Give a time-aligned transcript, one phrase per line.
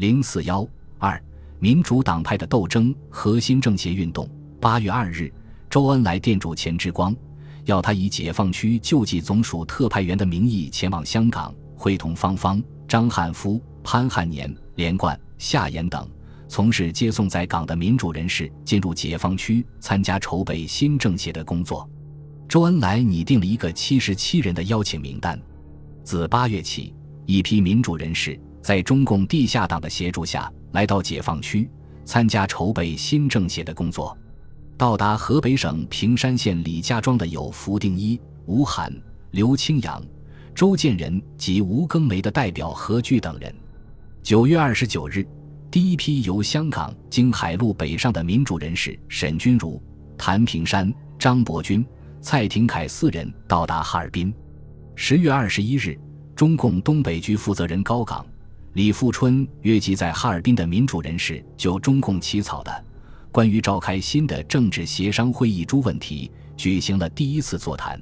[0.00, 0.66] 零四幺
[0.98, 1.22] 二
[1.58, 4.26] 民主党派的斗争核心政协运动。
[4.58, 5.30] 八月二日，
[5.68, 7.14] 周恩来电主钱之光，
[7.66, 16.08] 要他以解放区救济总署特派员的名义前往香港，会同方方、张汉夫、潘汉年、连贯、夏衍等
[16.48, 21.86] 从事接送在港的民主人士进入解放区参加筹备新政协的工作。
[22.48, 25.38] 周恩来拟定了一个七十七人的邀请名单。
[26.02, 26.94] 自八月起，
[27.26, 28.40] 一批民主人士。
[28.62, 31.68] 在中共地下党的协助下，来到解放区
[32.04, 34.16] 参加筹备新政协的工作。
[34.76, 38.90] 到达河北省平山县李家庄的有福定一、吴晗、
[39.32, 40.02] 刘清扬、
[40.54, 43.54] 周建人及吴庚梅的代表何炬等人。
[44.22, 45.26] 九月二十九日，
[45.70, 49.82] 第一批由香港经海路北上的民主人士沈钧儒、
[50.16, 51.84] 谭平山、张伯钧、
[52.20, 54.32] 蔡廷锴四人到达哈尔滨。
[54.94, 55.98] 十月二十一日，
[56.34, 58.24] 中共东北局负责人高岗。
[58.74, 62.84] 李富春约集在哈尔滨的民主人士，就中共起草的
[63.32, 68.00] 关于召开新的政治协商会议诸问题举行了第一次座谈。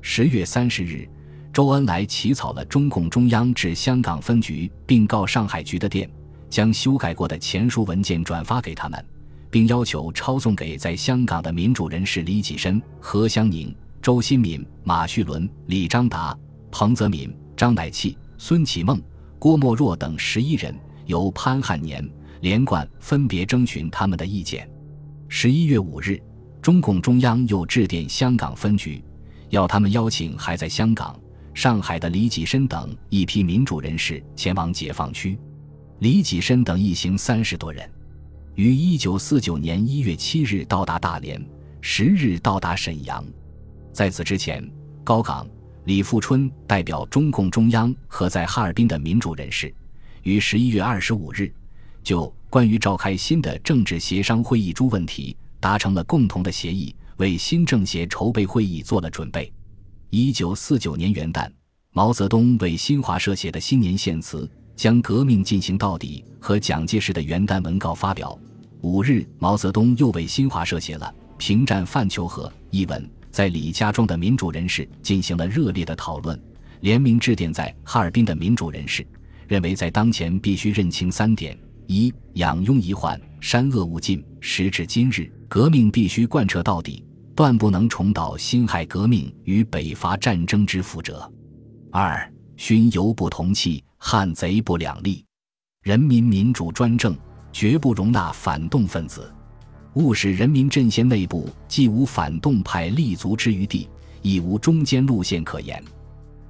[0.00, 1.06] 十月三十日，
[1.52, 6.10] 周恩来起草了中共中央致香港分局并告上海局的电，
[6.48, 9.04] 将修改过的前述文件转发给他们，
[9.50, 16.34] 并要求抄送给在香港的民主人士李济深、何香凝、周新民、马叙伦、李章达、
[16.70, 18.98] 彭泽敏、张乃器、孙启孟。
[19.38, 20.74] 郭沫若等十一人
[21.06, 22.06] 由潘汉年、
[22.40, 24.68] 连贯分别征询他们的意见。
[25.28, 26.20] 十一月五日，
[26.60, 29.02] 中共中央又致电香港分局，
[29.50, 31.18] 要他们邀请还在香港、
[31.54, 35.38] 上海的李济深等一批民主人士前往解放区。
[36.00, 37.88] 李济深等一行三十多人，
[38.54, 41.40] 于一九四九年一月七日到达大连，
[41.80, 43.24] 十日到达沈阳。
[43.92, 44.68] 在此之前，
[45.04, 45.46] 高岗。
[45.88, 49.74] 李富春代表中共中央和在哈尔滨的民主人士，
[50.22, 51.50] 于十一月二十五日
[52.02, 59.50] 就关于召开新的政治协商会议诸问题达成了共同的协议，为新政协筹备会议做了准备。
[60.10, 61.50] 一九四九年元旦，
[61.94, 64.44] 毛泽东为新华社写的新年献词
[64.76, 68.38] 《将革命进行到底》和蒋介石的元旦文告发表。
[68.82, 73.10] 五日，毛泽东又为新华社写了《平战范求和》一文。
[73.38, 76.36] 在李家庄的民主人士进行了热烈的讨论，
[76.80, 79.06] 联名致电在哈尔滨的民主人士，
[79.46, 81.56] 认为在当前必须认清三点：
[81.86, 87.04] 一、养庸遗患，删恶勿尽；时至今日，革命必须贯彻到底，
[87.36, 91.14] 断不能重蹈辛亥革命与北伐战争之覆辙；
[91.92, 95.24] 二、勋犹不同气，汉贼不两立，
[95.84, 97.16] 人民民主专政，
[97.52, 99.32] 绝不容纳反动分子。
[99.94, 103.88] 务使人民阵线内部既无反动派立足之余地，
[104.22, 105.82] 亦无中间路线可言。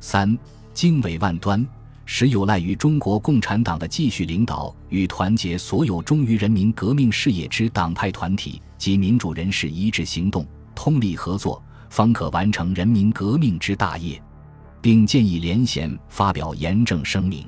[0.00, 0.36] 三
[0.74, 1.66] 经纬万端，
[2.04, 14.20] 实有赖于中国共产党的继续领导与团结所有忠于人民革命事业之党派团体及民主人士一致行动，通力合作，方可完成人民革命之大业。
[14.80, 17.44] 并建议联贤发表严正声明。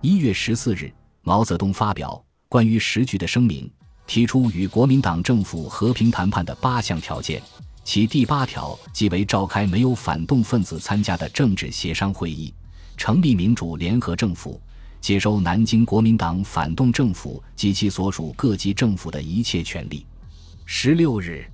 [0.00, 3.70] 一月十四日，毛泽东发表关于时局的声明。
[4.06, 7.42] 提出与国民党政府和平谈判的八项条件，
[7.84, 12.54] 其第八条即为召开没有反动分子参加的政治协商会议，
[12.96, 14.60] 成立民主联合政府，
[15.00, 20.06] 接收南京国民党反动政府及其所属各级政府的一切权利。
[20.64, 21.44] 十六日，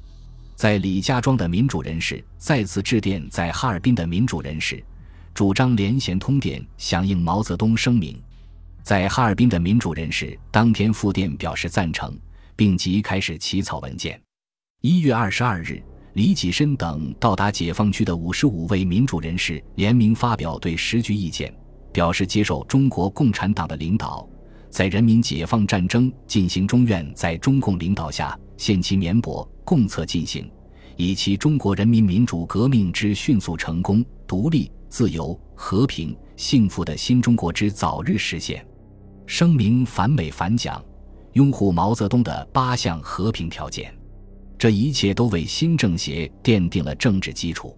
[0.55, 4.83] 在李家庄的民主人士再次致电在哈尔滨的民主人士，
[5.35, 8.21] 主张联衔通电响应毛泽东声明。
[8.83, 12.15] 在哈尔滨的民主人士当天复电表示赞成。
[12.57, 14.21] 并即开始起草文件。
[14.81, 15.83] 一月二十二日，
[16.15, 21.55] 李济深等到达解放区的五十五位民主人士联名发表对时局意见，
[21.93, 24.29] 表示接受中国共产党的领导，
[24.69, 30.51] 在人民解放战争进行中，愿在中共领导下献其绵薄，共策进行，
[30.97, 38.67] 以期中国人民民主革命之迅速成功、独立、自由、和平、幸福的新中国之早日实现。
[39.27, 40.85] 声明反美反蒋。
[41.35, 43.95] 拥护毛泽东的八项和平条件，
[44.59, 47.77] 这一切都为新政协奠定了政治基础。